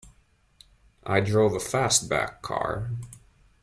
[1.05, 2.89] I drove a fastback car.